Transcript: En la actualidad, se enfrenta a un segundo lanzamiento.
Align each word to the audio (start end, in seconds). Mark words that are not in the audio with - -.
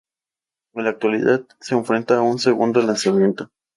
En 0.73 0.83
la 0.85 0.89
actualidad, 0.89 1.45
se 1.59 1.75
enfrenta 1.75 2.17
a 2.17 2.23
un 2.23 2.39
segundo 2.39 2.81
lanzamiento. 2.81 3.51